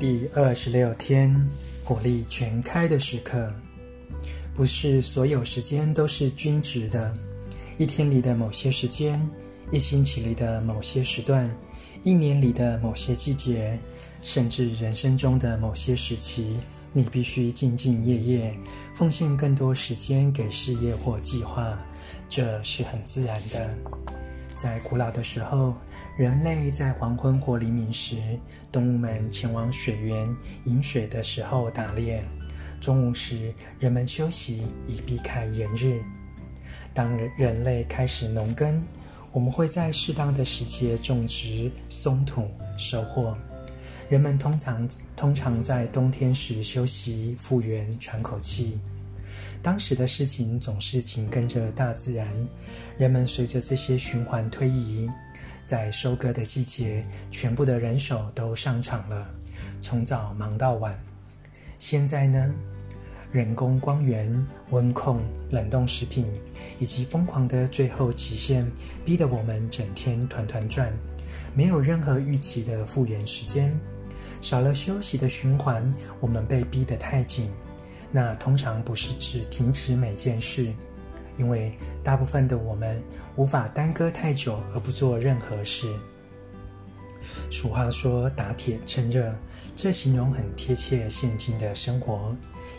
[0.00, 1.34] 第二十六天，
[1.82, 3.52] 火力全开的时刻，
[4.54, 7.12] 不是所有时间都是均值的。
[7.78, 9.20] 一天里的某些时间，
[9.72, 11.52] 一星期里的某些时段，
[12.04, 13.76] 一年里的某些季节，
[14.22, 16.56] 甚至人生中的某些时期，
[16.92, 18.56] 你必须兢兢业业，
[18.94, 21.76] 奉献更多时间给事业或计划。
[22.28, 23.74] 这是很自然的。
[24.56, 25.74] 在古老的时候，
[26.18, 28.16] 人类在黄昏或黎明时，
[28.72, 30.28] 动物们前往水源
[30.64, 32.20] 饮水的时候打猎；
[32.80, 36.02] 中午时，人们休息以避开炎日。
[36.92, 38.82] 当人类开始农耕，
[39.30, 43.38] 我们会在适当的时节种植、松土、收获。
[44.08, 48.76] 人们通常通常在冬天时休息、复原、喘口气。
[49.62, 52.26] 当时的事情总是紧跟着大自然，
[52.98, 55.08] 人们随着这些循环推移。
[55.68, 59.28] 在收割的季节，全部的人手都上场了，
[59.82, 60.98] 从早忙到晚。
[61.78, 62.50] 现在呢，
[63.30, 64.34] 人工光源、
[64.70, 65.20] 温控、
[65.50, 66.24] 冷冻食品，
[66.78, 68.66] 以及疯狂的最后期限，
[69.04, 70.90] 逼得我们整天团团转，
[71.54, 73.70] 没有任何预期的复原时间。
[74.40, 77.50] 少了休息的循环，我们被逼得太紧。
[78.10, 80.72] 那通常不是指停止每件事。
[81.38, 81.72] 因为
[82.02, 83.02] 大部分的我们
[83.36, 85.90] 无法耽搁太久而不做任何事。
[87.50, 89.32] 俗话说“打铁趁热”，
[89.76, 92.34] 这形容很贴切现今的生活，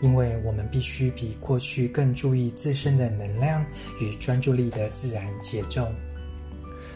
[0.00, 3.64] 因为我们必须比过去更注意自身的能量
[4.00, 5.88] 与专注力的自然节奏。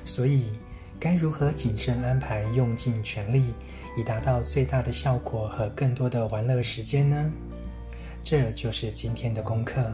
[0.04, 0.52] 所以，
[0.98, 3.52] 该如何谨慎安排，用尽全力，
[3.96, 7.32] 以达到最大的效果和更多的玩乐时间呢？
[8.22, 9.92] 这就是今天的功课。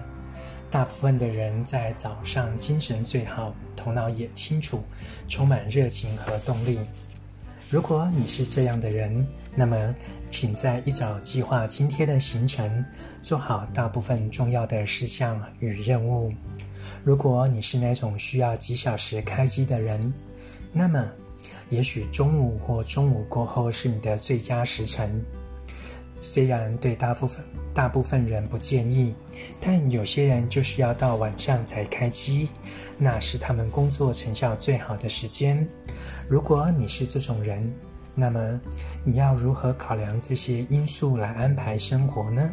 [0.75, 4.83] 大部分的人在早上精神最好，头脑也清楚，
[5.29, 6.81] 充满热情和动力。
[7.71, 9.95] 如果你是这样的人，那么
[10.31, 12.85] 请在一早计划今天的行程，
[13.23, 16.33] 做好大部分重要的事项与任务。
[17.05, 20.13] 如果你是那种需要几小时开机的人，
[20.73, 21.09] 那么
[21.71, 25.25] 也许中午或中午过后是你的最佳时辰。
[26.25, 29.15] 虽然对大部分大部分人不建议，
[29.61, 32.49] 但有些人就是要到晚上才开机，
[32.97, 35.69] 那是他们工作成效最好的时间。
[36.27, 37.71] 如果你是这种人，
[38.15, 38.59] 那么
[39.05, 42.51] 你要如何考量这些因素来安排生活呢？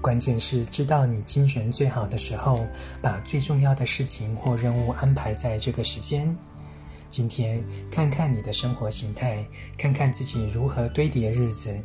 [0.00, 2.66] 关键是知道你精神最好的时候，
[3.02, 6.34] 把最重要的事情或任务安排在这个时间。
[7.18, 9.44] 今天看看你的生活形态，
[9.76, 11.76] 看看自己如何堆叠日子，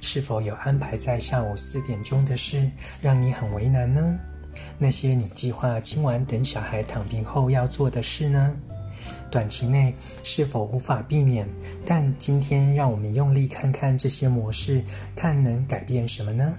[0.00, 2.66] 是否有安排在下午四点钟的事
[3.02, 4.18] 让你很为难呢？
[4.78, 8.56] 那些你计划今晚等小孩躺平后要做的事呢？
[9.30, 11.46] 短期内是否无法避免？
[11.84, 14.82] 但今天让我们用力看看这些模式，
[15.14, 16.56] 看能改变什么呢？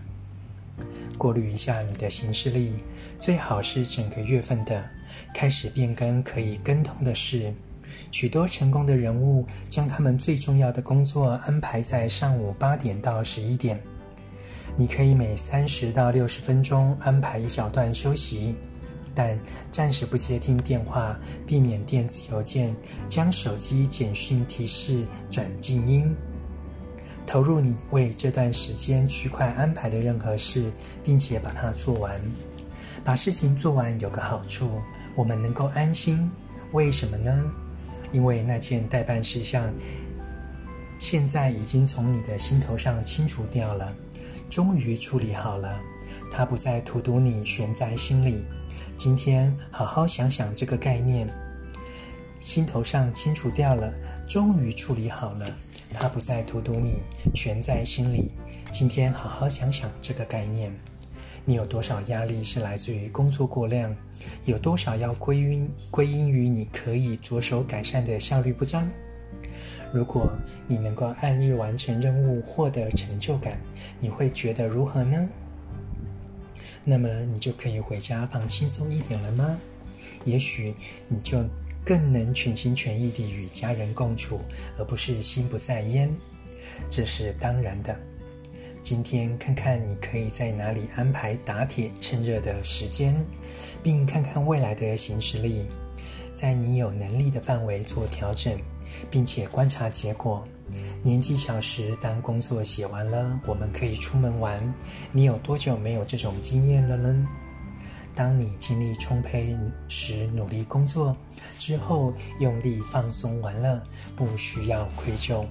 [1.17, 2.71] 过滤一下你的行事历，
[3.17, 4.87] 最好是整个月份的，
[5.33, 7.51] 开始变更可以跟通的事。
[8.11, 13.81] 许多成功的人物将他们最重要的工作安排在上午八点到十一点。
[14.77, 18.55] 你可以每三十到六十分钟安排一小段休息，
[19.13, 19.37] 但
[19.71, 22.73] 暂时不接听电话，避免电子邮件，
[23.05, 26.15] 将手机简讯提示转静音。
[27.25, 30.71] 投入你为这段时间区块安排的任何事，
[31.03, 32.19] 并且把它做完。
[33.03, 34.81] 把事情做完有个好处，
[35.15, 36.29] 我们能够安心。
[36.71, 37.51] 为什么呢？
[38.11, 39.73] 因为那件待办事项，
[40.99, 43.93] 现在已经从你的心头上清除掉了，
[44.49, 45.79] 终于处理好了，
[46.31, 48.43] 它不再荼毒你，悬在心里。
[48.97, 51.27] 今天好好想想这个概念，
[52.41, 53.91] 心头上清除掉了，
[54.27, 55.49] 终于处理好了，
[55.93, 56.99] 它不再荼毒你，
[57.33, 58.31] 悬在心里。
[58.71, 60.71] 今天好好想想这个概念。
[61.43, 63.95] 你有多少压力是来自于工作过量？
[64.45, 68.87] 有多少要归因归因于你可以着手改善的效率不彰？
[69.91, 70.31] 如果
[70.67, 73.57] 你能够按日完成任务，获得成就感，
[73.99, 75.27] 你会觉得如何呢？
[76.83, 79.59] 那么你就可以回家放轻松一点了吗？
[80.23, 80.73] 也许
[81.07, 81.43] 你就
[81.83, 84.39] 更能全心全意地与家人共处，
[84.77, 86.09] 而不是心不在焉。
[86.89, 87.95] 这是当然的。
[88.91, 93.15] 今天看看你可以在哪里安排打铁趁热的时间，
[93.81, 95.65] 并看看未来的行事历，
[96.33, 98.53] 在你有能力的范围做调整，
[99.09, 100.45] 并且观察结果。
[101.01, 104.61] 年纪小时，当工作写完了，我们可以出门玩。
[105.13, 107.25] 你有多久没有这种经验了呢？
[108.13, 109.55] 当你精力充沛
[109.87, 111.15] 时，努力工作
[111.57, 113.81] 之后，用力放松完了，
[114.17, 115.45] 不需要愧疚。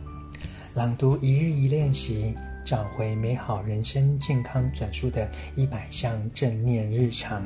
[0.75, 2.35] 朗读一日一练习，
[2.71, 7.43] 找回美好人生健康转述的一百项正念日常。